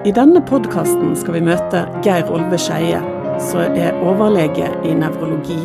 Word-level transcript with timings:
I 0.00 0.12
denne 0.16 0.40
podkasten 0.40 1.10
skal 1.12 1.34
vi 1.34 1.40
møte 1.44 1.82
Geir 2.00 2.30
Olve 2.32 2.56
Skeie, 2.56 3.02
som 3.50 3.74
er 3.76 3.98
overlege 4.00 4.70
i 4.88 4.94
nevrologi 4.96 5.58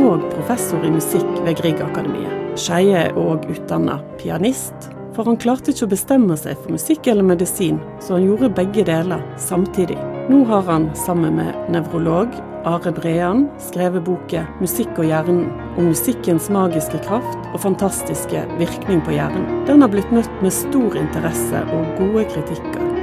og 0.00 0.22
professor 0.32 0.86
i 0.88 0.92
musikk 0.94 1.28
ved 1.44 1.58
Griegakademiet. 1.58 2.54
Skeie 2.56 3.02
er 3.02 3.18
òg 3.20 3.44
utdanna 3.52 3.98
pianist, 4.16 4.88
for 5.12 5.28
han 5.28 5.36
klarte 5.36 5.74
ikke 5.74 5.84
å 5.84 5.92
bestemme 5.92 6.38
seg 6.40 6.56
for 6.62 6.78
musikk 6.78 7.10
eller 7.12 7.28
medisin, 7.28 7.76
så 8.00 8.16
han 8.16 8.24
gjorde 8.30 8.54
begge 8.56 8.86
deler 8.88 9.20
samtidig. 9.36 9.98
Nå 10.32 10.46
har 10.48 10.64
han 10.64 10.88
sammen 10.96 11.36
med 11.36 11.68
nevrolog 11.74 12.32
Are 12.64 12.92
Brean 12.92 13.50
skrevet 13.60 14.04
boken 14.04 14.48
'Musikk 14.62 14.96
og 14.96 15.12
hjernen', 15.12 15.52
om 15.76 15.92
musikkens 15.92 16.48
magiske 16.48 17.04
kraft 17.04 17.52
og 17.52 17.60
fantastiske 17.60 18.46
virkning 18.56 19.04
på 19.04 19.12
hjernen. 19.12 19.44
Den 19.68 19.84
har 19.84 19.92
blitt 19.92 20.12
møtt 20.12 20.42
med 20.42 20.56
stor 20.56 20.96
interesse 20.96 21.66
og 21.68 21.84
gode 22.00 22.24
kritikker. 22.32 22.97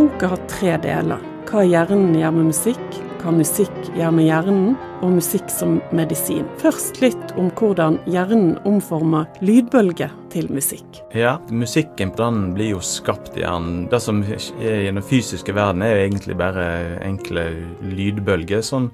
Boka 0.00 0.30
har 0.32 0.38
tre 0.48 0.76
deler. 0.80 1.20
Hva 1.44 1.60
hjernen 1.68 2.14
gjør 2.16 2.30
med 2.32 2.46
musikk, 2.54 2.94
hva 3.20 3.34
musikk 3.36 3.74
gjør 3.92 4.14
med 4.16 4.24
hjernen, 4.30 4.70
og 5.00 5.16
musikk 5.18 5.50
som 5.52 5.78
medisin. 5.96 6.46
Først 6.60 7.00
litt 7.02 7.34
om 7.40 7.50
hvordan 7.56 7.98
hjernen 8.10 8.56
omformer 8.68 9.28
lydbølger 9.44 10.12
til 10.30 10.46
musikk. 10.52 11.00
Ja, 11.16 11.38
musikken 11.50 12.12
den 12.16 12.52
blir 12.54 12.76
jo 12.76 12.80
skapt 12.84 13.34
i 13.38 13.42
hjernen. 13.42 13.88
Det 13.90 14.00
som 14.02 14.22
er 14.22 14.76
i 14.84 14.90
den 14.90 15.02
fysiske 15.02 15.54
verden, 15.56 15.82
er 15.82 15.96
jo 15.96 16.04
egentlig 16.04 16.36
bare 16.38 16.66
enkle 17.02 17.46
lydbølger 17.82 18.62
som 18.62 18.90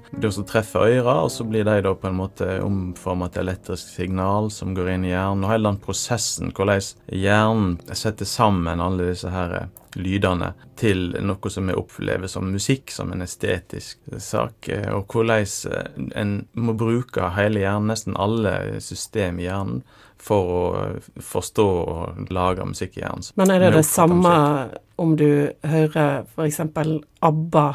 treffer 0.47 0.87
øyre, 0.97 1.17
og 1.27 1.31
så 1.33 1.45
blir 1.47 1.67
de 1.67 1.79
da 1.85 1.93
på 1.93 2.09
en 2.09 2.17
måte 2.17 2.49
omformet 2.65 3.35
til 3.35 3.45
elektrisk 3.45 3.97
signal 3.99 4.49
som 4.53 4.73
går 4.77 4.95
inn 4.95 5.05
i 5.05 5.13
hjernen. 5.13 5.45
Og 5.45 5.53
hele 5.53 5.69
den 5.69 5.81
prosessen, 5.83 6.53
hvordan 6.55 6.81
hjernen 7.13 7.77
setter 7.93 8.29
sammen 8.29 8.81
alle 8.81 9.11
disse 9.11 9.29
her 9.33 9.67
lydene 9.97 10.51
til 10.77 11.15
noe 11.25 11.49
som 11.49 11.69
vi 11.69 11.73
opplever 11.77 12.29
som 12.29 12.51
musikk, 12.53 12.91
som 12.93 13.09
en 13.13 13.23
estetisk 13.25 13.97
sak, 14.21 14.69
og 14.93 15.07
hvordan 15.09 15.47
en 15.97 16.33
må 16.53 16.75
bruke 16.77 17.31
hele 17.35 17.63
hjernen, 17.63 17.91
nesten 17.91 18.17
alle 18.19 18.81
system 18.83 19.41
i 19.41 19.47
hjernen, 19.47 19.81
for 20.17 20.49
å 20.49 20.63
forstå 21.21 21.67
og 21.67 22.31
lage 22.33 22.65
musikk 22.65 22.97
i 22.97 23.03
hjernen. 23.03 23.27
Men 23.37 23.53
er 23.53 23.65
det 23.65 23.75
det 23.77 23.85
samme 23.87 24.33
om 24.97 25.13
du 25.19 25.29
hører 25.67 26.25
f.eks. 26.25 26.61
ABBA 27.21 27.67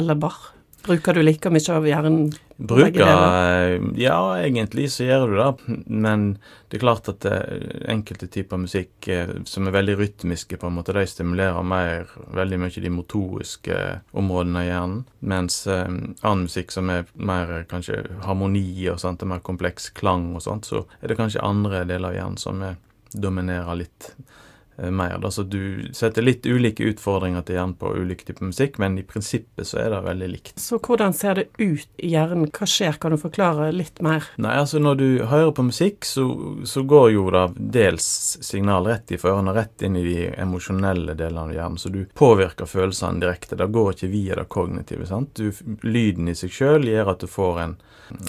eller 0.00 0.20
Bach? 0.20 0.52
Bruker 0.82 1.14
du 1.14 1.22
like 1.22 1.50
mye 1.52 1.74
av 1.74 1.86
hjernen? 1.86 2.32
Bruker 2.56 3.78
Ja, 3.98 4.18
egentlig 4.38 4.88
så 4.90 5.06
gjør 5.06 5.26
du 5.30 5.36
det. 5.38 5.76
Men 5.86 6.24
det 6.70 6.78
er 6.78 6.82
klart 6.82 7.10
at 7.10 7.26
eh, 7.28 7.86
enkelte 7.90 8.28
typer 8.30 8.60
musikk 8.62 9.08
eh, 9.10 9.30
som 9.48 9.66
er 9.66 9.76
veldig 9.76 9.96
rytmiske, 10.00 10.58
på 10.58 10.68
en 10.68 10.76
måte, 10.78 10.94
de 10.96 11.04
stimulerer 11.06 11.66
mer 11.66 12.10
veldig 12.34 12.60
mye 12.62 12.84
de 12.84 12.92
motoriske 12.94 13.78
områdene 14.18 14.64
i 14.66 14.70
hjernen. 14.70 15.02
Mens 15.32 15.62
eh, 15.70 15.86
annen 15.86 16.46
musikk 16.46 16.74
som 16.74 16.90
er 16.90 17.06
mer 17.14 17.66
kanskje 17.70 18.02
harmoni 18.26 18.88
og 18.90 19.00
sånt, 19.02 19.22
mer 19.28 19.42
kompleks 19.44 19.90
klang 19.94 20.32
og 20.36 20.46
sånt, 20.46 20.70
så 20.70 20.86
er 21.00 21.12
det 21.12 21.18
kanskje 21.20 21.44
andre 21.46 21.84
deler 21.86 22.10
av 22.10 22.18
hjernen 22.18 22.42
som 22.42 22.62
er, 22.66 22.78
dominerer 23.12 23.76
litt. 23.76 24.14
Eh, 24.82 24.90
mer. 24.90 25.18
Da. 25.18 25.30
Så 25.30 25.42
du 25.42 25.88
setter 25.92 26.22
litt 26.22 26.46
ulike 26.46 26.82
utfordringer 26.90 27.44
til 27.46 27.54
hjernen 27.58 27.74
på 27.78 27.92
ulike 27.94 28.26
typer 28.26 28.48
musikk, 28.48 28.78
men 28.82 28.96
i 28.98 29.04
prinsippet 29.06 29.68
så 29.68 29.78
er 29.78 29.92
det 29.94 30.00
veldig 30.02 30.28
likt. 30.32 30.54
Så 30.58 30.80
hvordan 30.82 31.14
ser 31.14 31.38
det 31.38 31.44
ut 31.58 31.86
i 32.02 32.10
hjernen? 32.10 32.48
Hva 32.50 32.66
skjer? 32.66 32.98
Kan 33.02 33.14
du 33.14 33.20
forklare 33.22 33.68
litt 33.74 34.02
mer? 34.02 34.26
Nei, 34.42 34.56
altså 34.58 34.80
når 34.82 34.98
du 34.98 35.06
hører 35.30 35.52
på 35.54 35.66
musikk, 35.68 36.06
så, 36.08 36.24
så 36.66 36.82
går 36.88 37.12
jo 37.14 37.28
det 37.30 37.44
dels 37.76 38.08
signal 38.42 38.88
rett 38.90 39.12
i 39.14 39.20
ørene, 39.22 39.54
rett 39.54 39.84
inn 39.86 39.98
i 40.00 40.06
de 40.06 40.16
emosjonelle 40.42 41.14
delene 41.18 41.44
av 41.46 41.54
hjernen, 41.54 41.78
så 41.78 41.92
du 41.92 42.00
påvirker 42.18 42.66
følelsene 42.66 43.22
direkte. 43.22 43.58
Det 43.60 43.68
går 43.70 43.92
ikke 43.94 44.10
via 44.10 44.40
det 44.40 44.48
kognitive. 44.50 45.06
sant? 45.06 45.38
Du, 45.38 45.52
lyden 45.86 46.32
i 46.32 46.34
seg 46.38 46.50
sjøl 46.50 46.88
gjør 46.90 47.12
at 47.14 47.22
du 47.22 47.30
får 47.30 47.62
en, 47.66 47.76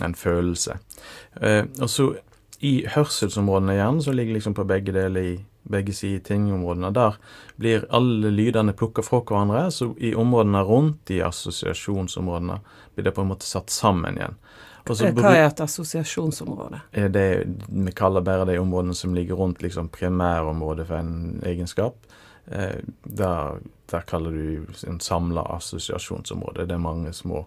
en 0.05 0.13
følelse. 0.17 0.77
Eh, 1.41 1.63
og 1.81 1.89
så 1.89 2.11
i 2.63 2.77
hørselsområdene 2.93 3.73
i 3.73 3.81
hjernen, 3.81 4.05
så 4.05 4.13
ligger 4.15 4.37
liksom 4.37 4.53
på 4.55 4.67
begge 4.69 4.93
deler 4.95 5.33
i 5.33 5.33
begge 5.63 5.93
sider 5.93 6.23
tingområdene. 6.27 6.91
Der 6.95 7.15
blir 7.55 7.85
alle 7.89 8.31
lydene 8.33 8.73
plukka 8.73 9.03
fra 9.05 9.21
hverandre, 9.23 9.69
så 9.71 9.93
i 9.97 10.13
områdene 10.15 10.63
rundt, 10.67 11.11
i 11.11 11.21
assosiasjonsområdene, 11.23 12.59
blir 12.95 13.07
det 13.07 13.15
på 13.15 13.23
en 13.23 13.31
måte 13.31 13.47
satt 13.47 13.73
sammen 13.73 14.19
igjen. 14.19 14.37
Hva 14.83 15.31
er 15.31 15.45
et 15.45 15.61
assosiasjonsområde? 15.63 16.81
Det, 16.91 17.27
vi 17.67 17.93
kaller 17.95 18.25
bare 18.25 18.49
de 18.49 18.57
områdene 18.59 18.95
som 18.95 19.15
ligger 19.15 19.39
rundt 19.39 19.63
liksom, 19.63 19.87
primærområdet 19.89 20.87
for 20.89 20.99
en 20.99 21.39
egenskap. 21.47 22.03
Eh, 22.45 22.83
der, 23.03 23.61
der, 23.91 24.01
kaller 24.01 24.31
du 24.35 24.65
en 24.87 24.99
samla 24.99 25.45
assosiasjonsområde. 25.55 26.67
Det 26.67 26.75
er 26.75 26.83
mange 26.83 27.13
små 27.15 27.45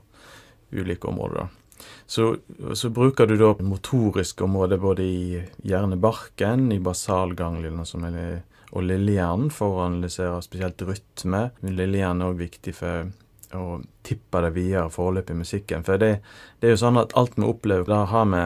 ulike 0.73 1.09
områder. 1.09 1.45
da. 1.45 1.66
Så, 2.07 2.37
så, 2.75 2.91
bruker 2.91 3.27
du 3.27 3.37
da 3.41 3.53
motoriske 3.61 4.45
områder 4.45 4.81
både 4.83 5.03
i 5.03 5.43
hjernebarken, 5.67 6.71
i 6.73 6.81
basalganglene 6.83 7.87
som 7.87 8.07
er, 8.09 8.43
og 8.73 8.87
lillehjernen 8.87 9.51
for 9.55 9.77
å 9.77 9.87
analysere 9.87 10.41
spesielt 10.45 10.83
rytme. 10.87 11.49
Lillehjernen 11.67 12.25
er 12.25 12.35
òg 12.35 12.43
viktig 12.45 12.77
for 12.79 13.11
å 13.57 13.81
tippe 14.07 14.43
det 14.43 14.53
videre 14.57 14.91
forløpet 14.93 15.35
i 15.35 15.41
musikken. 15.41 15.85
For 15.87 16.01
det, 16.03 16.19
det, 16.61 16.69
er 16.69 16.77
jo 16.77 16.83
sånn 16.85 17.01
at 17.01 17.15
alt 17.19 17.39
vi 17.39 17.47
opplever, 17.47 17.87
da 17.89 18.05
har 18.11 18.27
vi 18.33 18.45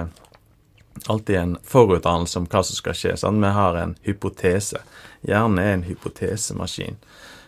alltid 1.06 1.36
en 1.36 1.56
forutdannelse 1.64 2.38
om 2.38 2.48
hva 2.50 2.62
som 2.66 2.76
skal 2.76 2.96
skje. 2.96 3.16
Sant? 3.20 3.40
Vi 3.42 3.52
har 3.56 3.78
en 3.80 3.96
hypotese. 4.06 4.82
Hjernen 5.26 5.60
er 5.62 5.74
en 5.74 5.86
hypotesemaskin. 5.88 7.00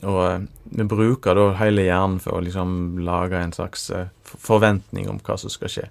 Og 0.08 0.22
eh, 0.26 0.40
vi 0.78 0.88
bruker 0.88 1.38
da 1.38 1.50
hele 1.60 1.86
hjernen 1.86 2.18
for 2.22 2.38
å 2.38 2.42
liksom 2.44 2.98
lage 3.06 3.38
en 3.38 3.54
slags 3.54 3.88
eh, 3.94 4.10
forventning 4.24 5.08
om 5.12 5.20
hva 5.22 5.38
som 5.38 5.52
skal 5.52 5.72
skje. 5.72 5.86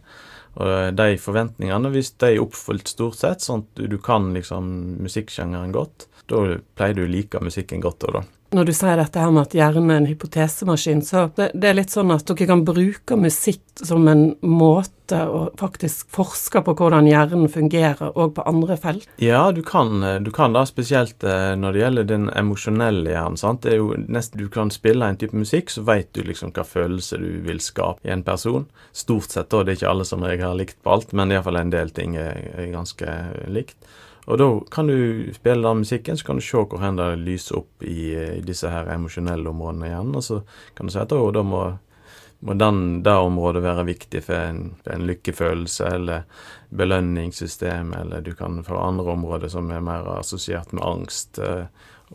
Og 0.59 0.67
eh, 0.67 0.89
de 0.97 1.15
forventningene, 1.21 1.93
hvis 1.93 2.13
de 2.19 2.33
er 2.33 2.43
oppfylt 2.43 2.91
stort 2.91 3.19
sett, 3.21 3.45
sånn 3.45 3.65
at 3.65 3.85
du 3.91 3.97
kan 4.03 4.31
liksom 4.35 4.67
musikksjangeren 5.05 5.73
godt, 5.75 6.09
da 6.31 6.43
pleier 6.77 6.97
du 6.97 7.05
å 7.05 7.11
like 7.11 7.41
musikken 7.43 7.83
godt 7.83 8.07
òg, 8.07 8.19
da. 8.19 8.27
Når 8.51 8.67
du 8.67 8.73
sier 8.75 8.97
dette 8.99 9.21
her 9.23 9.29
med 9.31 9.45
at 9.45 9.53
hjernen 9.55 9.93
er 9.93 10.01
en 10.01 10.07
hypotesemaskin, 10.09 11.05
så 11.07 11.29
det, 11.37 11.53
det, 11.55 11.69
er 11.69 11.77
litt 11.77 11.93
sånn 11.93 12.11
at 12.11 12.27
dere 12.27 12.49
kan 12.49 12.65
bruke 12.67 13.15
musikk 13.15 13.63
som 13.79 14.09
en 14.11 14.33
måte 14.43 14.99
å 15.17 15.43
faktisk 15.59 16.09
forske 16.13 16.61
på 16.65 16.75
hvordan 16.77 17.09
hjernen 17.09 17.49
fungerer, 17.51 18.13
og 18.15 18.35
på 18.37 18.45
andre 18.47 18.77
felt? 18.79 19.07
Ja, 19.21 19.43
du 19.51 19.61
kan, 19.65 20.03
du 20.23 20.31
kan 20.35 20.55
da 20.55 20.63
spesielt 20.69 21.23
eh, 21.23 21.53
når 21.59 21.73
det 21.73 21.83
gjelder 21.83 22.09
den 22.11 22.29
emosjonelle 22.29 23.15
hjernen. 23.15 23.39
sant? 23.39 23.63
Det 23.65 23.75
er 23.75 23.81
jo 23.81 23.95
nesten, 24.07 24.39
Du 24.41 24.49
kan 24.49 24.71
spille 24.71 25.05
en 25.05 25.17
type 25.19 25.37
musikk, 25.37 25.69
så 25.69 25.83
veit 25.87 26.13
du 26.13 26.23
liksom 26.23 26.53
hva 26.55 26.65
følelse 26.67 27.19
du 27.21 27.41
vil 27.45 27.59
skape 27.61 28.07
i 28.07 28.13
en 28.13 28.23
person. 28.23 28.67
Stort 28.91 29.31
sett, 29.31 29.49
da. 29.49 29.63
Det 29.63 29.75
er 29.75 29.81
ikke 29.81 29.91
alle 29.91 30.07
som 30.07 30.23
jeg 30.25 30.41
har 30.41 30.55
likt 30.57 30.79
på 30.83 30.95
alt, 30.95 31.13
men 31.13 31.31
iallfall 31.31 31.59
en 31.59 31.73
del 31.73 31.91
ting 31.95 32.15
er, 32.19 32.39
er 32.55 32.71
ganske 32.73 33.17
likt. 33.51 33.77
Og 34.29 34.37
da 34.37 34.47
kan 34.71 34.87
du 34.87 35.31
spille 35.33 35.67
den 35.67 35.81
musikken, 35.81 36.17
så 36.17 36.25
kan 36.25 36.37
du 36.37 36.45
se 36.45 36.57
hvor 36.57 36.97
det 36.97 37.07
lyser 37.25 37.57
opp 37.57 37.83
i, 37.83 38.13
i, 38.13 38.41
disse 38.45 38.69
her 38.69 38.89
emosjonelle 38.93 39.49
områdene 39.49 39.89
igjen. 39.89 40.13
Og 40.15 40.23
så 40.23 40.41
kan 40.77 40.87
du 40.87 40.93
si 40.93 41.01
at 41.01 41.09
da 41.09 41.43
må, 41.43 41.63
må 42.41 42.53
den, 42.57 43.03
det 43.03 43.13
området 43.13 43.61
være 43.63 43.85
viktig 43.85 44.23
for 44.25 44.47
en, 44.49 44.61
for 44.81 44.95
en, 44.95 45.05
lykkefølelse 45.05 45.91
eller 45.93 46.23
belønningssystem, 46.69 47.93
eller 47.93 48.21
du 48.25 48.33
kan 48.37 48.63
få 48.65 48.79
andre 48.81 49.13
områder 49.13 49.51
som 49.53 49.69
er 49.71 49.83
mer 49.85 50.07
assosiert 50.17 50.73
med 50.73 50.85
angst 50.85 51.37
eh, 51.37 51.67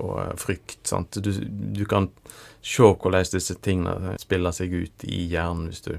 og 0.02 0.40
frykt. 0.40 0.80
Sant? 0.88 1.20
Du, 1.22 1.30
du 1.78 1.84
kan 1.86 2.10
se 2.58 2.90
hvordan 2.90 3.30
disse 3.30 3.54
tingene 3.62 4.16
spiller 4.18 4.54
seg 4.56 4.74
ut 4.74 5.06
i 5.06 5.22
hjernen 5.30 5.70
hvis 5.70 5.86
du 5.86 5.94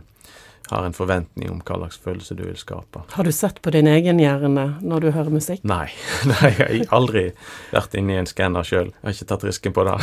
har 0.68 0.84
en 0.84 0.94
forventning 0.94 1.48
om 1.48 1.62
hva 1.64 1.78
slags 1.80 1.98
følelse 2.04 2.36
du 2.36 2.44
vil 2.44 2.60
skape. 2.60 3.06
Har 3.14 3.24
du 3.24 3.32
sett 3.32 3.62
på 3.64 3.72
din 3.72 3.88
egen 3.88 4.20
hjerne 4.20 4.66
når 4.84 5.06
du 5.06 5.10
hører 5.16 5.32
musikk? 5.32 5.64
Nei, 5.64 5.88
Nei 6.34 6.52
jeg 6.58 6.84
har 6.84 6.96
aldri 7.00 7.30
vært 7.72 7.96
inne 7.96 8.18
i 8.18 8.22
en 8.22 8.28
skanner 8.28 8.68
sjøl. 8.68 8.92
Jeg 8.92 9.08
har 9.08 9.16
ikke 9.16 9.30
tatt 9.32 9.48
risken 9.48 9.78
på 9.78 9.88
det. 9.88 9.96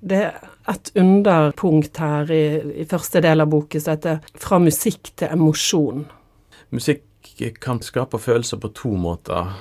det 0.14 0.22
et 0.68 0.92
underpunkt 0.98 2.00
her 2.02 2.30
i, 2.32 2.44
i, 2.82 2.86
første 2.88 3.22
del 3.24 3.44
av 3.44 3.50
boken 3.52 3.80
som 3.80 3.96
heter 3.96 4.18
'Fra 4.34 4.58
musikk 4.58 5.12
til 5.16 5.28
emosjon'. 5.28 6.06
Musikk 6.70 7.02
kan 7.60 7.82
skape 7.82 8.18
følelser 8.18 8.56
på 8.56 8.72
to 8.74 8.96
måter. 8.96 9.52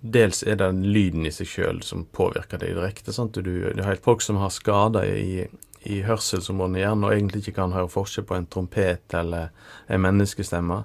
Dels 0.00 0.42
er 0.42 0.56
det 0.60 0.74
lyden 0.74 1.26
i 1.26 1.32
seg 1.32 1.46
sjøl 1.48 1.82
som 1.82 2.04
påvirker 2.04 2.58
deg 2.58 2.74
direkte. 2.76 3.12
Sant? 3.12 3.34
Du, 3.34 3.72
du 3.72 3.82
har 3.82 3.96
folk 3.96 4.20
som 4.20 4.36
har 4.36 4.50
skader 4.50 5.04
i 5.04 5.46
i 5.84 6.00
hørselsområdene 6.00 6.78
i 6.78 6.80
hjernen 6.80 7.04
og 7.04 7.12
egentlig 7.12 7.42
ikke 7.42 7.58
kan 7.58 7.74
høre 7.76 7.90
forskjell 7.92 8.24
på 8.28 8.38
en 8.38 8.46
trompet 8.48 9.16
eller 9.18 9.50
en 9.92 10.00
menneskestemme, 10.00 10.78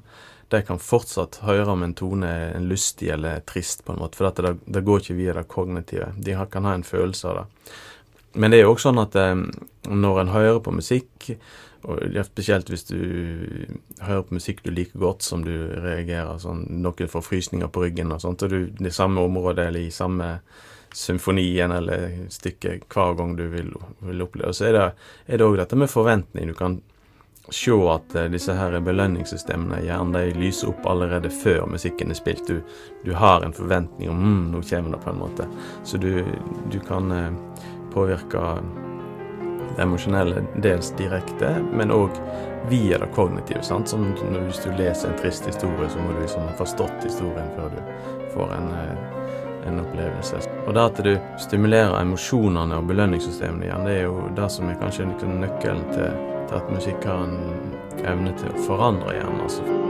de 0.49 0.61
kan 0.65 0.81
fortsatt 0.81 1.39
høre 1.45 1.75
om 1.75 1.85
en 1.85 1.93
tone 1.95 2.29
er 2.29 2.63
lystig 2.65 3.11
eller 3.13 3.43
trist, 3.47 3.85
på 3.85 3.93
en 3.93 4.01
måte, 4.01 4.17
for 4.17 4.33
det, 4.33 4.55
det, 4.65 4.81
går 4.85 5.03
ikke 5.03 5.17
via 5.19 5.35
det 5.37 5.45
kognitive. 5.51 6.09
De 6.17 6.35
kan 6.51 6.65
ha 6.65 6.73
en 6.75 6.83
følelse 6.83 7.29
av 7.29 7.37
det. 7.37 7.45
Men 8.33 8.51
det 8.51 8.59
er 8.59 8.67
jo 8.67 8.75
også 8.75 8.89
sånn 8.89 9.01
at 9.01 9.17
eh, 9.17 9.35
når 9.89 10.21
en 10.21 10.33
hører 10.35 10.61
på 10.65 10.75
musikk, 10.75 11.31
og 11.87 12.17
spesielt 12.27 12.67
hvis 12.69 12.83
du 12.89 12.99
hører 14.03 14.25
på 14.27 14.35
musikk 14.35 14.65
du 14.65 14.73
liker 14.73 14.99
godt, 14.99 15.23
som 15.23 15.45
du 15.45 15.53
reagerer 15.79 16.41
sånn 16.41 16.65
Noen 16.83 17.07
får 17.07 17.23
frysninger 17.23 17.71
på 17.71 17.85
ryggen 17.85 18.11
og 18.11 18.19
sånt, 18.23 18.43
og 18.43 18.51
du 18.51 18.73
det 18.75 18.91
samme 18.93 19.23
området 19.23 19.69
eller 19.69 19.87
i 19.87 19.93
samme 19.93 20.33
symfonien 20.95 21.71
eller 21.71 22.25
stykket 22.33 22.87
hver 22.89 23.15
gang 23.15 23.35
du 23.37 23.45
vil, 23.47 23.73
vil 24.03 24.25
oppleve. 24.25 24.53
Så 24.53 24.69
er 24.69 24.79
det 25.29 25.45
òg 25.45 25.59
dette 25.59 25.77
med 25.77 25.91
forventning. 25.91 26.49
Du 26.49 26.57
kan 26.57 26.79
se 27.53 27.71
at 27.71 28.15
uh, 28.15 28.25
disse 28.29 28.53
her 28.53 28.77
belønningssystemene 28.83 29.81
gjerne 29.85 30.23
de 30.25 30.37
lyser 30.37 30.69
opp 30.71 30.85
allerede 30.89 31.31
før 31.33 31.65
musikken 31.69 32.11
er 32.11 32.17
spilt. 32.17 32.49
Du, 32.49 32.61
du 33.05 33.13
har 33.17 33.45
en 33.45 33.55
forventning 33.55 34.11
om 34.11 34.21
mm, 34.21 34.43
nå 34.53 34.63
kommer 34.69 34.97
det, 34.97 35.03
på 35.03 35.13
en 35.13 35.21
måte. 35.21 35.47
Så 35.83 36.01
du, 36.01 36.25
du 36.71 36.79
kan 36.85 37.11
uh, 37.11 37.69
påvirke 37.93 38.43
det 39.75 39.83
emosjonelle 39.83 40.43
dels 40.63 40.91
direkte, 40.97 41.51
men 41.71 41.91
òg 41.93 42.15
via 42.69 42.97
det 42.99 43.11
kognitive. 43.15 43.61
sant? 43.63 43.89
Som 43.89 44.13
Hvis 44.47 44.63
du 44.63 44.71
leser 44.77 45.09
en 45.09 45.19
trist 45.21 45.47
historie, 45.47 45.89
så 45.89 45.99
må 45.99 46.13
du 46.13 46.21
liksom 46.21 46.47
ha 46.47 46.55
forstått 46.57 47.03
historien 47.03 47.51
før 47.55 47.69
du 47.75 48.33
får 48.33 48.55
en, 48.57 48.71
uh, 48.71 49.67
en 49.67 49.79
opplevelse. 49.79 50.41
Og 50.67 50.73
det 50.73 50.81
at 50.81 51.03
du 51.03 51.13
stimulerer 51.37 52.01
emosjonene 52.01 52.81
og 52.81 52.89
belønningssystemene 52.89 53.69
igjen, 53.69 53.85
det 53.85 53.95
er 53.99 54.03
jo 54.09 54.27
det 54.35 54.49
som 54.51 54.69
er 54.69 54.81
kanskje 54.81 55.07
nøkkelen 55.09 55.87
til 55.93 56.11
til 56.49 56.55
at 56.57 56.73
musikk 56.73 57.05
har 57.05 57.23
en 57.23 57.37
evne 58.05 58.33
til 58.39 58.49
å 58.53 58.65
forandre 58.65 59.13
hjernen. 59.13 59.41
altså. 59.45 59.88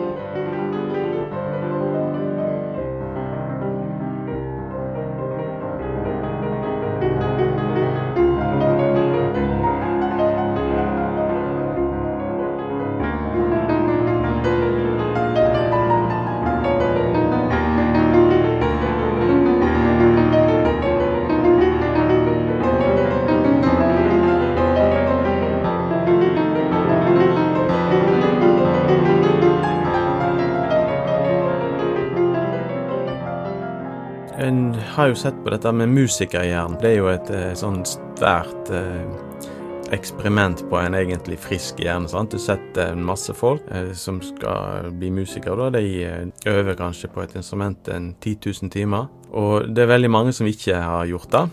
Har 35.00 35.08
jo 35.08 35.16
sett 35.16 35.44
på 35.44 35.50
dette 35.50 35.72
med 35.72 35.90
musikerhjernen. 35.90 36.76
Det 36.82 36.90
er 36.90 36.98
jo 36.98 37.06
et 37.08 37.30
eh, 37.32 37.52
sånn 37.56 37.86
svært 37.88 38.72
eh, 38.76 39.54
eksperiment 39.96 40.66
på 40.68 40.76
en 40.76 40.98
egentlig 40.98 41.38
frisk 41.40 41.80
hjerne. 41.80 42.10
sant? 42.12 42.36
Du 42.36 42.42
setter 42.44 42.92
en 42.92 43.06
masse 43.08 43.32
folk 43.32 43.64
eh, 43.72 43.94
som 43.96 44.18
skal 44.20 44.90
bli 44.92 45.14
musikere. 45.22 45.56
da. 45.56 45.70
De 45.80 46.04
eh, 46.04 46.52
øver 46.52 46.76
kanskje 46.76 47.08
på 47.16 47.24
et 47.24 47.38
instrument 47.40 47.88
en 47.88 48.12
10 48.20 48.36
000 48.60 48.74
timer. 48.76 49.08
Og 49.32 49.72
det 49.72 49.86
er 49.86 49.94
veldig 49.94 50.12
mange 50.12 50.36
som 50.36 50.52
ikke 50.52 50.84
har 50.84 51.08
gjort 51.08 51.32
det. 51.32 51.46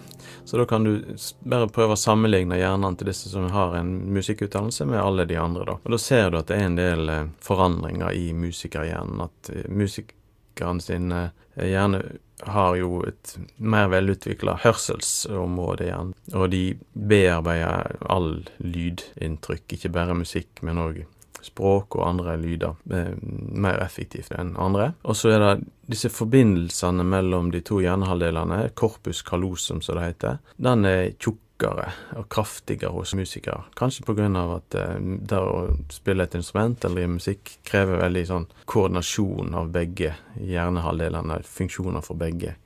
Så 0.43 0.59
da 0.59 0.67
kan 0.67 0.83
du 0.83 1.15
bare 1.47 1.71
prøve 1.71 1.95
å 1.95 2.03
sammenligne 2.03 2.59
hjernene 2.59 2.99
til 2.99 3.13
disse 3.13 3.31
som 3.31 3.47
har 3.55 3.79
en 3.79 3.95
musikkutdannelse, 4.11 4.91
med 4.91 5.05
alle 5.05 5.31
de 5.31 5.39
andre. 5.39 5.71
da. 5.71 5.79
Og 5.85 5.95
da 5.95 6.03
ser 6.03 6.35
du 6.35 6.43
at 6.43 6.51
det 6.51 6.59
er 6.59 6.67
en 6.67 6.83
del 6.83 7.17
forandringer 7.47 8.11
i 8.11 8.33
musikerhjernen. 8.35 9.23
At 9.31 9.55
musikeren 9.71 10.83
sin 10.83 11.13
hjerne 11.55 12.03
har 12.45 12.77
jo 12.77 13.01
et 13.09 13.37
mer 13.57 13.89
velutvikla 13.93 14.59
hørselsområde 14.65 15.89
igjen. 15.89 16.15
Og 16.35 16.51
de 16.53 16.63
bearbeider 16.93 17.97
all 18.13 18.33
lydinntrykk, 18.61 19.79
ikke 19.79 19.93
bare 19.95 20.19
musikk, 20.19 20.51
men 20.67 20.83
òg 20.83 21.05
språk 21.47 21.97
og 21.97 22.09
andre 22.09 22.37
lyder, 22.41 22.75
eh, 22.91 23.15
mer 23.55 23.79
effektivt 23.85 24.33
enn 24.35 24.57
andre. 24.59 24.95
Og 25.05 25.17
så 25.17 25.35
er 25.35 25.39
det 25.45 25.69
disse 25.89 26.11
forbindelsene 26.11 27.05
mellom 27.07 27.53
de 27.55 27.61
to 27.61 27.81
hjernehalvdelene, 27.85 28.75
corpus 28.75 29.23
callosum 29.23 29.81
som 29.83 29.97
det 29.97 30.09
heter. 30.11 30.39
Den 30.57 30.85
er 30.85 31.13
tjukkere 31.57 31.93
og 32.17 32.29
kraftigere 32.29 32.93
hos 32.93 33.15
musikere. 33.15 33.65
Kanskje 33.75 34.05
pga. 34.05 34.57
at 34.57 34.75
eh, 34.75 35.01
det 35.01 35.39
å 35.39 35.77
spille 35.91 36.25
et 36.25 36.35
instrument 36.35 36.85
eller 36.85 36.97
drive 36.97 37.15
musikk 37.15 37.59
krever 37.65 38.01
veldig 38.01 38.27
sånn 38.27 38.47
koordinasjon 38.67 39.55
av 39.55 39.71
begge 39.71 40.15
hjernehalvdelene, 40.37 41.43
funksjoner 41.43 42.03
for 42.03 42.17
begge 42.17 42.57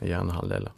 hjernehalvdeler. 0.00 0.72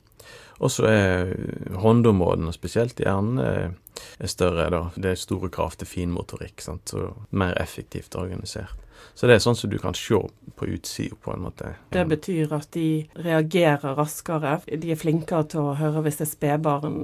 Og 0.61 0.70
så 0.70 0.88
er 0.91 1.37
håndområdene, 1.79 2.53
spesielt 2.53 2.99
i 3.00 3.05
hjernen, 3.05 3.38
er, 3.38 3.55
er 3.55 3.75
større. 4.24 4.68
da. 4.74 4.82
Det 4.96 5.14
er 5.14 5.22
store 5.22 5.50
krav 5.54 5.78
til 5.78 5.90
finmotorikk, 5.90 6.60
sant? 6.64 6.94
så 6.94 7.10
mer 7.30 7.56
effektivt 7.62 8.16
organisert. 8.18 8.76
Så 9.14 9.26
det 9.26 9.34
er 9.34 9.42
sånn 9.42 9.56
som 9.58 9.70
du 9.70 9.78
kan 9.82 9.96
se 9.98 10.18
på 10.58 10.66
utsida, 10.70 11.16
på 11.22 11.32
en 11.34 11.42
måte. 11.42 11.72
Det 11.90 12.04
betyr 12.06 12.52
at 12.54 12.70
de 12.74 13.06
reagerer 13.18 13.96
raskere. 13.98 14.58
De 14.66 14.92
er 14.94 14.98
flinkere 14.98 15.46
til 15.52 15.70
å 15.70 15.76
høre 15.78 16.04
hvis 16.06 16.20
det 16.20 16.26
er 16.26 16.30
spedbarn 16.30 16.98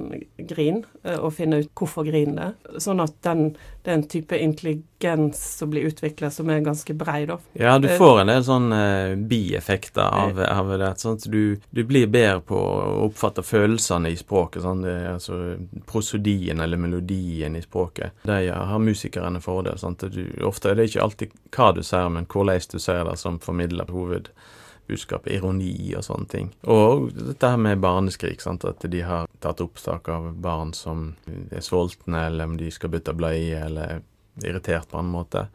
grin, 0.47 0.83
eh, 1.03 1.17
og 1.19 1.33
finne 1.35 1.61
ut 1.63 1.71
hvorfor 1.75 2.07
griner 2.07 2.53
det. 2.53 2.79
Sånn 2.83 3.03
at 3.03 3.17
den, 3.27 3.49
det 3.83 3.91
er 3.91 3.99
en 3.99 4.07
type 4.11 4.39
intelligens 4.39 5.41
som 5.59 5.71
blir 5.71 5.89
utvikla 5.89 6.31
som 6.31 6.49
er 6.51 6.63
ganske 6.65 6.95
brei, 6.97 7.25
da. 7.29 7.37
Ja, 7.59 7.77
du 7.83 7.89
får 7.91 8.21
en 8.23 8.31
del 8.31 8.47
sånne 8.47 8.79
uh, 9.11 9.15
bieffekter 9.29 10.07
av, 10.07 10.39
av, 10.39 10.71
det. 10.79 10.91
Sånn 11.01 11.19
at 11.19 11.27
du, 11.31 11.57
du, 11.69 11.83
blir 11.83 12.07
bedre 12.11 12.41
på 12.47 12.59
å 12.59 13.05
oppfatte 13.09 13.43
følelsene 13.45 14.11
i 14.11 14.19
språket. 14.19 14.63
Sånn, 14.63 14.83
det, 14.87 14.95
altså 15.17 15.41
prosodien 15.87 16.63
eller 16.63 16.79
melodien 16.85 17.55
i 17.55 17.63
språket. 17.63 18.15
De 18.23 18.39
har 18.49 18.79
musikerne 18.79 19.41
fordel. 19.41 19.79
Sant? 19.81 20.05
du, 20.13 20.21
ofte 20.45 20.71
er 20.71 20.79
det 20.79 20.89
ikke 20.89 21.05
alltid 21.05 21.37
hva 21.55 21.71
du 21.75 21.81
sier, 21.83 22.11
men 22.13 22.29
hvordan 22.29 22.69
du 22.71 22.77
sier 22.79 23.03
det, 23.07 23.17
som 23.21 23.39
formidler 23.43 23.91
hovedbudskapet, 23.91 25.33
ironi 25.37 25.93
og 25.97 26.05
sånne 26.07 26.31
ting. 26.31 26.51
Og 26.63 27.09
dette 27.15 27.53
her 27.53 27.61
med 27.61 27.83
barneskrik, 27.83 28.43
sant? 28.43 28.67
at 28.69 28.85
de 28.85 29.05
har 29.05 29.29
tatt 29.43 29.63
opptak 29.65 30.09
av 30.13 30.33
barn 30.41 30.75
som 30.77 31.13
er 31.49 31.65
sultne, 31.65 32.27
eller 32.29 32.51
om 32.51 32.59
de 32.61 32.71
skal 32.73 32.93
bytte 32.93 33.17
bleie, 33.17 33.65
eller 33.65 34.03
irritert 34.43 34.89
på 34.91 34.99
en 34.99 35.11
måte. 35.11 35.47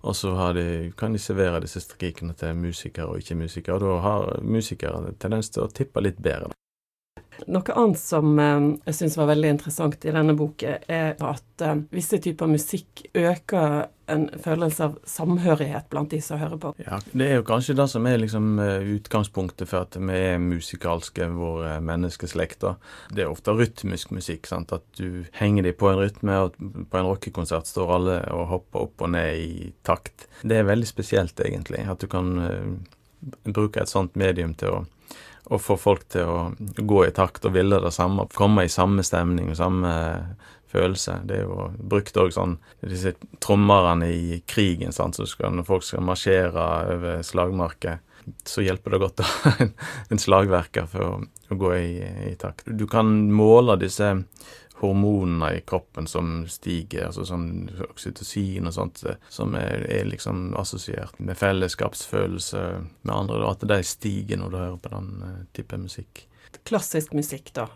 Og 0.00 0.16
så 0.16 0.52
de, 0.52 0.92
kan 0.96 1.12
de 1.12 1.18
servere 1.18 1.60
disse 1.64 1.82
strikene 1.82 2.34
til 2.38 2.54
musikere 2.56 3.10
og 3.10 3.22
ikke 3.22 3.38
musikere. 3.38 3.78
Og 3.78 3.82
da 3.82 3.98
har 4.04 4.46
musikere 4.46 5.14
tendens 5.18 5.50
til 5.50 5.66
å 5.66 5.72
tippe 5.74 6.02
litt 6.04 6.20
bedre. 6.22 6.54
Noe 7.46 7.74
annet 7.76 8.00
som 8.00 8.38
eh, 8.38 8.56
jeg 8.88 8.96
syns 8.98 9.18
var 9.18 9.30
veldig 9.30 9.52
interessant 9.54 10.04
i 10.04 10.14
denne 10.14 10.34
boken, 10.38 10.88
er 10.90 11.14
at 11.14 11.64
eh, 11.64 11.78
visse 11.94 12.18
typer 12.22 12.50
musikk 12.50 13.04
øker 13.14 13.86
en 14.08 14.24
følelse 14.40 14.86
av 14.86 14.94
samhørighet 15.04 15.90
blant 15.92 16.10
de 16.14 16.20
som 16.24 16.40
hører 16.40 16.56
på. 16.60 16.72
Ja, 16.80 16.98
Det 17.12 17.26
er 17.26 17.38
jo 17.38 17.46
kanskje 17.46 17.76
det 17.76 17.88
som 17.92 18.08
er 18.08 18.18
liksom 18.22 18.58
eh, 18.64 18.90
utgangspunktet 18.96 19.70
for 19.70 19.86
at 19.86 19.98
vi 20.00 20.18
er 20.32 20.42
musikalske, 20.42 21.28
vår 21.36 21.78
menneskeslekt. 21.84 22.66
Det 23.14 23.24
er 23.24 23.30
ofte 23.30 23.54
rytmisk 23.54 24.12
musikk. 24.16 24.48
sant? 24.48 24.72
At 24.74 24.86
du 24.98 25.24
henger 25.38 25.68
dem 25.68 25.78
på 25.78 25.92
en 25.92 26.02
rytme, 26.02 26.38
og 26.46 26.58
på 26.58 27.00
en 27.00 27.10
rockekonsert 27.12 27.68
står 27.70 27.96
alle 27.98 28.20
og 28.34 28.46
hopper 28.54 28.88
opp 28.88 29.06
og 29.06 29.12
ned 29.14 29.42
i 29.44 29.72
takt. 29.86 30.26
Det 30.42 30.58
er 30.58 30.68
veldig 30.68 30.88
spesielt, 30.88 31.38
egentlig, 31.44 31.84
at 31.86 32.00
du 32.00 32.08
kan 32.10 32.32
bruke 33.44 33.82
et 33.82 33.90
sånt 33.90 34.16
medium 34.18 34.54
til 34.58 34.72
å 34.72 34.84
å 35.48 35.58
få 35.60 35.76
folk 35.80 36.08
til 36.12 36.28
å 36.28 36.38
gå 36.58 37.04
i 37.06 37.12
takt 37.16 37.46
og 37.48 37.54
ville 37.56 37.80
det 37.80 37.92
samme, 37.94 38.26
komme 38.34 38.66
i 38.66 38.72
samme 38.72 39.04
stemning 39.06 39.50
og 39.52 39.58
samme 39.58 39.92
følelse. 40.68 41.20
Det 41.24 41.38
er 41.38 41.46
jo 41.46 41.70
brukt 41.78 42.16
òg 42.20 42.34
sånn 42.34 42.58
disse 42.82 43.14
trommerne 43.42 44.10
i 44.12 44.42
krigen, 44.46 44.92
sant, 44.92 45.16
så 45.16 45.26
skal, 45.28 45.54
når 45.56 45.68
folk 45.68 45.86
skal 45.86 46.04
marsjere 46.04 46.68
over 46.94 47.24
slagmarker, 47.24 48.02
så 48.44 48.62
hjelper 48.64 48.92
det 48.92 49.02
godt 49.02 49.22
å 49.22 49.28
ha 49.28 49.52
en, 50.10 50.20
slagverker 50.20 50.88
for 50.90 51.04
å, 51.06 51.12
å 51.48 51.58
gå 51.58 51.74
i, 51.78 51.92
i, 52.28 52.34
takt. 52.40 52.68
Du 52.68 52.84
kan 52.90 53.08
måle 53.32 53.78
disse 53.80 54.10
hormonene 54.80 55.50
i 55.56 55.62
kroppen 55.66 56.06
som 56.06 56.44
stiger, 56.50 57.08
altså 57.08 57.24
sånn 57.26 57.68
oksytocin 57.88 58.68
og 58.68 58.74
sånt, 58.76 59.02
som 59.32 59.56
er, 59.58 59.84
er 59.90 60.08
liksom 60.08 60.52
assosiert 60.58 61.18
med 61.18 61.38
fellesskapsfølelse 61.38 62.64
med 63.02 63.14
andre, 63.14 63.42
at 63.50 63.66
de 63.66 63.80
stiger 63.86 64.40
når 64.40 64.52
du 64.54 64.58
hører 64.60 64.80
på 64.82 64.92
den 64.94 65.10
uh, 65.24 65.40
type 65.56 65.80
musikk. 65.80 66.24
Klassisk 66.68 67.12
musikk, 67.12 67.50
da. 67.56 67.66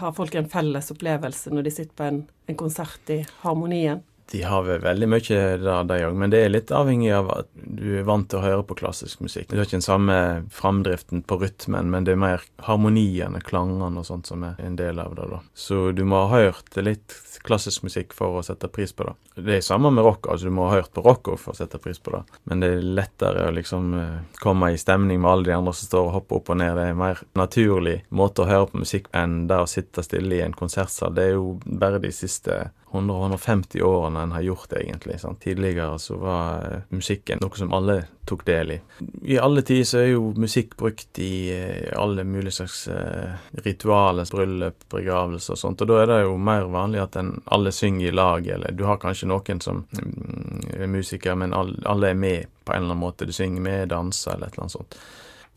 Har 0.00 0.14
folk 0.14 0.34
en 0.38 0.48
felles 0.50 0.92
opplevelse 0.92 1.50
når 1.54 1.66
de 1.66 1.72
sitter 1.74 1.96
på 1.98 2.06
en, 2.06 2.20
en 2.46 2.58
konsert 2.58 3.10
i 3.10 3.22
harmonien? 3.42 4.04
De 4.30 4.42
har 4.46 4.62
vel 4.62 4.82
veldig 4.84 5.08
mye 5.10 5.38
der, 5.58 5.84
de 5.88 5.98
òg, 6.06 6.14
men 6.18 6.30
det 6.30 6.44
er 6.44 6.52
litt 6.52 6.70
avhengig 6.74 7.10
av 7.16 7.30
at 7.34 7.48
du 7.54 7.96
er 7.98 8.06
vant 8.06 8.28
til 8.30 8.38
å 8.38 8.44
høre 8.44 8.66
på 8.66 8.76
klassisk 8.78 9.22
musikk. 9.24 9.48
Du 9.50 9.58
har 9.58 9.66
ikke 9.66 9.80
den 9.80 9.86
samme 9.86 10.18
framdriften 10.54 11.24
på 11.26 11.40
rytmen, 11.40 11.90
men 11.90 12.06
det 12.06 12.14
er 12.14 12.22
mer 12.22 12.44
harmoniene, 12.66 13.42
klangene 13.42 13.90
og 13.90 14.06
sånt 14.06 14.30
som 14.30 14.44
er 14.46 14.60
en 14.62 14.78
del 14.78 15.02
av 15.02 15.16
det. 15.18 15.26
da. 15.32 15.40
Så 15.54 15.90
du 15.96 16.04
må 16.06 16.22
ha 16.30 16.44
hørt 16.46 16.78
litt 16.78 17.16
klassisk 17.46 17.82
musikk 17.86 18.14
for 18.14 18.38
å 18.38 18.44
sette 18.46 18.70
pris 18.70 18.92
på 18.94 19.08
det. 19.08 19.16
Det 19.40 19.56
er 19.56 19.64
samme 19.64 19.90
med 19.94 20.04
rock, 20.04 20.28
altså 20.30 20.46
du 20.46 20.54
må 20.54 20.68
ha 20.68 20.78
hørt 20.78 20.92
på 20.94 21.02
rock 21.04 21.32
for 21.40 21.52
å 21.52 21.56
sette 21.56 21.80
pris 21.82 21.98
på 21.98 22.14
det. 22.14 22.22
Men 22.50 22.62
det 22.62 22.70
er 22.76 22.88
lettere 23.00 23.48
å 23.48 23.54
liksom 23.56 23.94
eh, 23.98 24.18
komme 24.42 24.72
i 24.74 24.80
stemning 24.80 25.22
med 25.22 25.30
alle 25.30 25.48
de 25.50 25.56
andre 25.56 25.74
som 25.74 25.90
står 25.90 26.08
og 26.08 26.16
hopper 26.18 26.40
opp 26.40 26.52
og 26.54 26.60
ned. 26.60 26.76
Det 26.76 26.86
er 26.86 26.94
en 26.94 27.00
mer 27.02 27.22
naturlig 27.38 27.96
måte 28.14 28.44
å 28.44 28.50
høre 28.50 28.70
på 28.70 28.82
musikk 28.84 29.10
enn 29.16 29.46
det 29.50 29.62
å 29.62 29.70
sitte 29.70 30.04
stille 30.06 30.38
i 30.38 30.44
en 30.44 30.56
konsertsal. 30.56 31.14
Det 31.16 31.30
er 31.30 31.38
jo 31.38 31.56
bare 31.64 32.02
de 32.02 32.12
siste 32.14 32.60
100-150 32.92 33.82
årene 33.82 34.22
en 34.22 34.32
har 34.32 34.40
gjort 34.40 34.72
egentlig. 34.72 35.20
Sant? 35.20 35.40
Tidligere 35.40 35.98
så 35.98 36.16
var 36.16 36.64
uh, 36.64 36.80
musikken 36.88 37.38
noe 37.42 37.58
som 37.58 37.72
alle 37.72 38.00
tok 38.26 38.42
del 38.46 38.72
i. 38.74 38.78
I 39.22 39.38
alle 39.38 39.62
tider 39.66 39.86
så 39.86 40.00
er 40.02 40.08
jo 40.10 40.32
musikk 40.38 40.74
brukt 40.80 41.18
i 41.22 41.50
uh, 41.54 42.00
alle 42.02 42.24
mulige 42.24 42.58
slags 42.58 42.88
uh, 42.88 43.38
ritualer, 43.64 44.26
bryllup, 44.32 44.88
begravelser 44.90 45.54
og 45.54 45.62
sånt, 45.62 45.84
og 45.84 45.90
da 45.90 46.00
er 46.02 46.10
det 46.10 46.18
jo 46.24 46.34
mer 46.50 46.66
vanlig 46.72 47.02
at 47.04 47.20
en, 47.20 47.36
alle 47.46 47.72
synger 47.74 48.08
i 48.08 48.14
lag, 48.14 48.50
eller 48.56 48.74
du 48.74 48.84
har 48.88 48.98
kanskje 49.02 49.30
noen 49.30 49.62
som 49.62 49.84
um, 49.86 50.60
er 50.74 50.90
musiker, 50.90 51.38
men 51.38 51.54
alle, 51.54 51.78
alle 51.86 52.10
er 52.10 52.18
med 52.18 52.50
på 52.64 52.74
en 52.74 52.82
eller 52.82 52.94
annen 52.94 53.04
måte. 53.06 53.26
Du 53.26 53.32
synger 53.32 53.62
med, 53.62 53.88
danser 53.94 54.34
eller 54.34 54.50
et 54.50 54.58
eller 54.58 54.66
annet 54.66 54.78
sånt. 54.78 55.00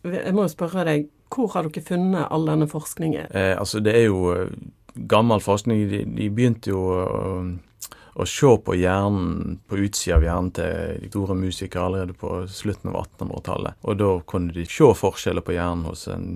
Jeg 0.04 0.36
må 0.36 0.46
jo 0.46 0.52
spørre 0.52 0.84
deg, 0.88 1.10
hvor 1.34 1.54
har 1.56 1.66
dere 1.66 1.84
funnet 1.86 2.28
all 2.30 2.46
denne 2.46 2.68
forskningen? 2.70 3.32
Eh, 3.32 3.54
altså, 3.58 3.80
det 3.82 3.96
er 3.98 4.10
jo 4.10 4.50
gammel 4.94 5.42
forskning 5.42 5.86
de, 5.90 6.04
de 6.06 6.30
begynte 6.30 6.72
jo 6.74 6.82
å, 6.94 7.02
å, 8.14 8.28
se 8.30 8.52
på 8.66 8.76
hjernen, 8.78 9.58
på 9.68 9.80
utsida 9.86 10.20
av 10.20 10.26
hjernen 10.28 10.52
til 10.56 11.02
de 11.02 11.12
store 11.12 11.38
musikere 11.38 11.88
allerede 11.88 12.18
på 12.18 12.44
slutten 12.50 12.94
av 12.94 13.02
1800-tallet. 13.04 13.80
Og 13.82 14.00
da 14.02 14.12
kunne 14.30 14.56
de 14.56 14.68
se 14.70 14.90
forskjeller 15.00 15.46
på 15.46 15.58
hjernen 15.58 15.88
hos 15.90 16.08
en 16.14 16.28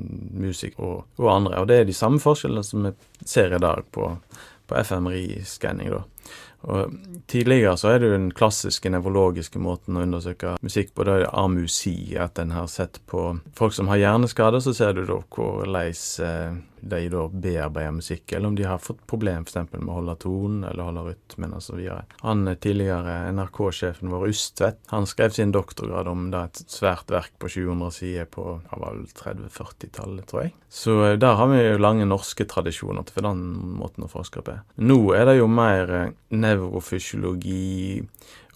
musiker 0.41 0.83
og, 0.83 0.99
og, 1.19 1.31
andre. 1.33 1.61
Og 1.61 1.69
det 1.69 1.81
er 1.81 1.89
de 1.89 1.97
samme 1.97 2.21
forskjellene 2.23 2.65
som 2.65 2.89
vi 2.89 2.93
ser 3.25 3.55
i 3.55 3.61
dag 3.63 3.85
på, 3.93 4.13
på 4.67 4.83
FMRI-skanning, 4.83 5.93
da. 5.93 6.03
Og 6.67 6.97
Tidligere 7.27 7.73
så 7.75 7.89
er 7.91 7.99
det 7.99 8.07
jo 8.07 8.15
den 8.15 8.29
klassiske 8.31 8.87
nevrologiske 8.87 9.59
måten 9.59 9.97
å 9.99 10.03
undersøke 10.05 10.53
musikk 10.63 10.93
på. 10.95 11.03
Da 11.03 11.17
er 11.17 11.25
det 11.25 11.33
amusi, 11.35 12.15
at 12.15 12.39
en 12.39 12.53
har 12.55 12.69
sett 12.71 13.01
på 13.11 13.23
folk 13.57 13.75
som 13.75 13.91
har 13.91 13.99
hjerneskader, 13.99 14.63
så 14.63 14.71
ser 14.75 14.95
du 14.95 15.03
da 15.09 15.17
hvordan 15.19 15.75
eh, 16.23 16.61
de 16.87 17.09
da 17.11 17.25
bearbeider 17.27 17.91
musikk, 17.91 18.31
eller 18.31 18.47
om 18.47 18.55
de 18.55 18.63
har 18.63 18.79
fått 18.79 19.03
problem 19.09 19.43
f.eks. 19.43 19.73
med 19.73 19.89
å 19.89 19.97
holde 19.97 20.15
tonen 20.21 20.63
eller 20.69 20.87
holde 20.87 21.03
rytmen 21.09 21.55
osv. 21.57 21.81
Han 22.21 22.47
eh, 22.47 22.57
tidligere 22.63 23.17
NRK-sjefen 23.33 24.11
vår, 24.13 24.27
Ustvedt, 24.31 24.79
han 24.93 25.07
skrev 25.09 25.35
sin 25.35 25.51
doktorgrad 25.55 26.07
om 26.07 26.29
da 26.31 26.45
et 26.47 26.61
svært 26.71 27.11
verk 27.11 27.33
på 27.41 27.51
700 27.51 27.91
sider 27.97 28.29
på 28.31 28.59
ja, 28.69 28.93
30-40-tallet, 29.19 30.27
tror 30.29 30.45
jeg. 30.45 30.53
Så 30.69 30.95
eh, 31.09 31.17
der 31.19 31.37
har 31.39 31.51
vi 31.51 31.59
jo 31.63 31.81
lange 31.81 32.07
norske 32.07 32.47
tradisjoner 32.47 33.07
for 33.11 33.27
den 33.27 33.43
måten 33.81 34.07
å 34.07 34.11
forske 34.11 34.45
på. 34.45 34.59
Nå 34.83 35.01
er 35.17 35.27
det 35.31 35.37
jo 35.41 35.51
mer 35.51 35.93
eh, 36.03 36.15
nevrofysiologi 36.57 38.01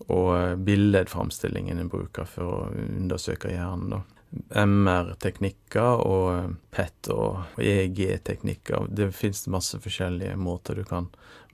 og 0.09 0.65
billedframstillingen 0.65 1.79
en 1.79 1.91
bruker 1.91 2.27
for 2.29 2.49
å 2.49 2.57
undersøke 2.73 3.53
hjernen. 3.53 3.95
da. 3.95 4.01
MR-teknikker 4.31 6.03
og 6.07 6.55
PET 6.71 7.09
og 7.11 7.59
EEG-teknikker. 7.59 8.87
Det 8.89 9.09
finnes 9.15 9.47
masse 9.51 9.79
forskjellige 9.83 10.37
måter 10.39 10.79
du 10.79 10.85
kan 10.87 11.09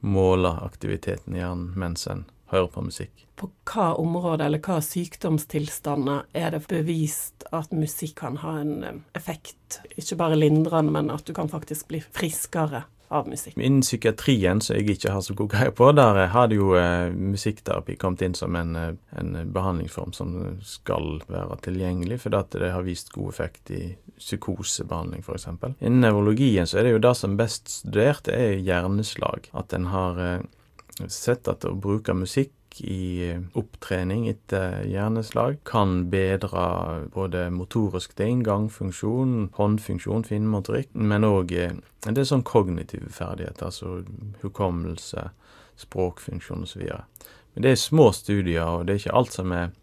måle 0.06 0.51
aktiviteten 0.62 1.36
i 1.36 1.42
hjernen 1.42 1.72
mens 1.80 2.06
en 2.08 2.27
hører 2.51 2.70
på 2.72 2.84
musikk. 2.86 3.25
På 3.38 3.50
hva 3.70 3.92
område 4.01 4.46
eller 4.46 4.62
hva 4.63 4.80
sykdomstilstander 4.82 6.27
er 6.38 6.54
det 6.56 6.63
bevist 6.70 7.46
at 7.54 7.74
musikk 7.75 8.16
kan 8.22 8.39
ha 8.42 8.58
en 8.62 8.75
eh, 8.84 9.01
effekt? 9.18 9.82
Ikke 9.98 10.18
bare 10.20 10.39
lindrende, 10.39 10.94
men 10.94 11.12
at 11.13 11.27
du 11.27 11.34
kan 11.38 11.51
faktisk 11.51 11.89
bli 11.92 12.01
friskere? 12.01 12.86
Av 13.08 13.28
musikk. 13.30 13.58
Innen 13.58 13.82
psykiatrien, 13.82 14.62
som 14.62 14.76
jeg 14.76 14.98
ikke 14.98 15.14
har 15.16 15.24
så 15.24 15.36
god 15.38 15.52
greie 15.54 15.74
på, 15.76 15.90
der 15.96 16.20
hadde 16.34 16.58
jo 16.58 16.74
eh, 16.80 17.08
musikkterapi 17.12 17.96
kommet 18.00 18.24
inn 18.26 18.36
som 18.38 18.56
en, 18.60 18.76
eh, 18.76 18.90
en, 19.20 19.32
behandlingsform 19.54 20.14
som 20.18 20.34
skal 20.66 21.22
være 21.32 21.60
tilgjengelig, 21.70 22.20
fordi 22.26 22.42
at 22.42 22.60
det 22.60 22.74
har 22.74 22.86
vist 22.88 23.14
god 23.16 23.32
effekt 23.34 23.72
i 23.72 23.82
psykosebehandling, 24.18 25.24
f.eks. 25.24 25.48
Innen 25.80 26.04
nevrologien 26.04 26.68
så 26.68 26.82
er 26.82 26.88
det 26.88 26.98
jo 26.98 27.06
det 27.08 27.16
som 27.20 27.38
best 27.40 27.72
studert, 27.80 28.28
er 28.28 28.60
hjerneslag. 28.60 29.50
At 29.58 29.76
en 29.78 29.90
har 29.94 30.22
eh, 30.24 30.40
sett 31.08 31.48
at 31.48 31.66
å 31.68 31.76
bruke 31.78 32.16
musikk 32.18 32.57
i 32.81 33.34
opptrening 33.57 34.27
etter 34.29 34.84
hjerneslag 34.88 35.60
kan 35.67 36.10
bedre 36.12 37.07
både 37.13 37.48
motorisk 37.53 38.15
ting, 38.19 38.43
gangfunksjon, 38.46 39.50
håndfunksjon, 39.57 40.25
finmotorikk, 40.27 40.93
men 40.93 41.27
òg 41.27 41.53
det 41.53 41.69
en 42.07 42.17
del 42.17 42.27
sånn 42.29 42.46
kognitive 42.48 43.10
ferdigheter, 43.12 43.69
altså 43.72 44.01
hukommelse, 44.43 45.29
språkfunksjon 45.77 46.65
osv. 46.65 46.86
Men 47.53 47.65
det 47.65 47.74
er 47.74 47.81
små 47.81 48.12
studier, 48.15 48.65
og 48.65 48.88
det 48.88 48.96
er 48.96 49.01
ikke 49.03 49.17
alt 49.17 49.34
som 49.36 49.53
er 49.55 49.74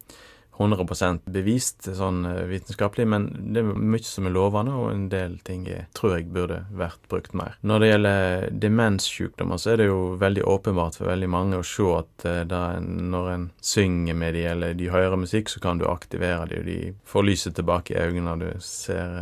100% 0.57 1.25
bevist 1.35 1.89
sånn 1.97 2.23
eh, 2.29 2.45
vitenskapelig, 2.47 3.07
men 3.11 3.27
det 3.55 3.63
er 3.63 3.71
mye 3.75 4.07
som 4.07 4.29
er 4.29 4.35
lovende, 4.37 4.75
og 4.79 4.93
en 4.93 5.07
del 5.11 5.37
ting 5.47 5.65
jeg 5.67 5.89
tror 5.99 6.15
jeg 6.15 6.29
burde 6.35 6.61
vært 6.75 7.09
brukt 7.11 7.35
mer. 7.35 7.57
Når 7.67 7.83
det 7.83 7.89
gjelder 7.91 8.45
demenssykdommer, 8.65 9.59
så 9.59 9.73
er 9.73 9.83
det 9.83 9.89
jo 9.89 9.99
veldig 10.21 10.45
åpenbart 10.51 11.01
for 11.01 11.11
veldig 11.11 11.31
mange 11.35 11.59
å 11.59 11.67
se 11.67 11.89
at 11.97 12.27
eh, 12.31 12.43
da, 12.51 12.63
når 12.83 13.31
en 13.33 13.49
synger 13.65 14.19
med 14.21 14.39
de, 14.39 14.45
eller 14.53 14.77
de 14.79 14.93
hører 14.95 15.19
musikk, 15.19 15.51
så 15.51 15.63
kan 15.65 15.81
du 15.81 15.89
aktivere 15.91 16.47
de, 16.53 16.61
og 16.63 16.71
de 16.71 16.79
får 17.11 17.27
lyset 17.27 17.59
tilbake 17.59 17.97
i 17.97 18.05
øynene 18.05 18.29
når 18.31 18.45
du 18.45 18.63
ser 18.63 19.19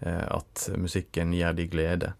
eh, 0.00 0.24
at 0.32 0.64
musikken 0.80 1.36
gir 1.36 1.52
de 1.58 1.68
glede. 1.68 2.14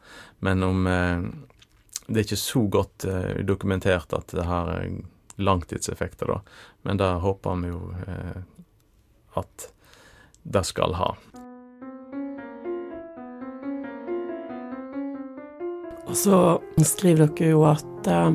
Men 0.45 0.62
om 0.66 0.85
det 0.85 2.16
er 2.19 2.25
ikke 2.25 2.38
så 2.38 2.64
godt 2.66 3.04
dokumentert 3.47 4.11
at 4.16 4.35
det 4.35 4.47
har 4.47 4.73
langtidseffekter, 5.37 6.27
da. 6.27 6.41
Men 6.83 7.01
det 7.01 7.11
håper 7.25 7.62
vi 7.62 7.73
jo 7.73 7.83
eh, 8.07 8.43
at 9.39 9.69
det 10.43 10.65
skal 10.69 10.97
ha. 10.99 11.12
Og 16.03 16.17
så 16.19 16.39
skriver 16.85 17.31
dere 17.31 17.55
jo 17.55 17.62
at 17.71 18.11
eh, 18.11 18.35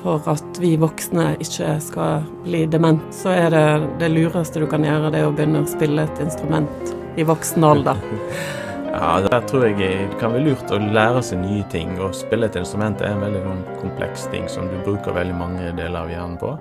for 0.00 0.24
at 0.32 0.60
vi 0.62 0.76
voksne 0.80 1.34
ikke 1.44 1.74
skal 1.84 2.24
bli 2.44 2.64
dement, 2.72 3.02
så 3.12 3.34
er 3.34 3.50
det 3.52 3.66
det 4.00 4.08
lureste 4.14 4.62
du 4.62 4.66
kan 4.70 4.84
gjøre, 4.86 5.12
det 5.12 5.26
å 5.26 5.34
begynne 5.34 5.60
å 5.64 5.68
spille 5.68 6.06
et 6.06 6.24
instrument 6.24 6.94
i 7.20 7.26
voksen 7.28 7.66
alder. 7.68 8.00
Ja, 8.90 9.20
der 9.22 9.40
tror 9.46 9.64
jeg 9.68 9.76
det 9.78 10.18
kan 10.18 10.32
være 10.34 10.48
lurt 10.48 10.72
å 10.74 10.78
lære 10.82 11.22
seg 11.22 11.38
nye 11.44 11.62
ting. 11.70 11.92
Å 12.02 12.10
spille 12.16 12.48
et 12.50 12.58
instrument 12.58 12.98
er 13.04 13.14
en 13.14 13.22
veldig 13.22 13.42
sånn 13.44 13.60
kompleks 13.78 14.26
ting 14.32 14.48
som 14.50 14.66
du 14.66 14.80
bruker 14.82 15.14
veldig 15.14 15.36
mange 15.38 15.68
deler 15.78 16.02
av 16.02 16.10
hjernen 16.10 16.38
på. 16.40 16.56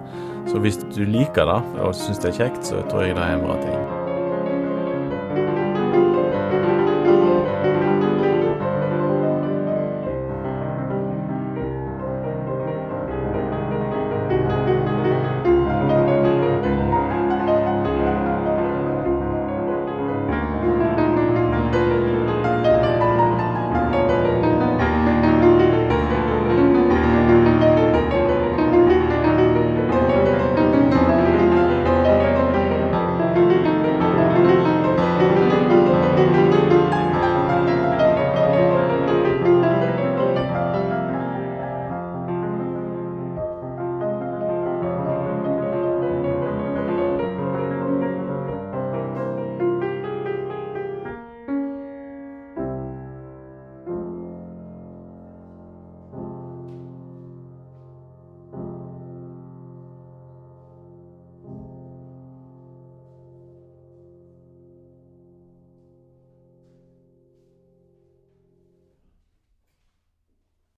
Så 0.49 0.61
hvis 0.61 0.77
du 0.93 1.01
liker 1.09 1.49
det 1.49 1.61
og 1.81 1.95
syns 1.97 2.21
det 2.21 2.33
er 2.33 2.43
kjekt, 2.43 2.69
så 2.69 2.83
tror 2.91 3.07
jeg 3.07 3.17
det 3.17 3.25
er 3.25 3.39
en 3.39 3.47
bra 3.47 3.57
ting. 3.65 3.98